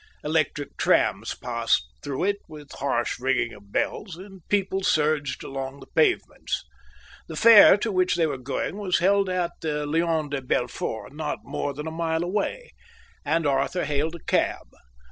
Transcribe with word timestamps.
Electric 0.23 0.77
trams 0.77 1.35
passed 1.35 1.83
through 2.01 2.23
it 2.23 2.37
with 2.49 2.71
harsh 2.71 3.19
ringing 3.19 3.53
of 3.53 3.71
bells, 3.71 4.15
and 4.17 4.41
people 4.49 4.81
surged 4.81 5.43
along 5.43 5.79
the 5.79 5.85
pavements. 5.95 6.63
The 7.27 7.35
fair 7.35 7.77
to 7.77 7.91
which 7.91 8.15
they 8.15 8.25
were 8.25 8.39
going 8.39 8.77
was 8.77 8.97
held 8.97 9.29
at 9.29 9.51
the 9.61 9.85
Lion 9.85 10.29
de 10.29 10.41
Belfort, 10.41 11.13
not 11.13 11.43
more 11.43 11.75
than 11.75 11.85
a 11.85 11.91
mile 11.91 12.23
away, 12.23 12.71
and 13.23 13.45
Arthur 13.45 13.85
hailed 13.85 14.15
a 14.15 14.23
cab. 14.23 14.65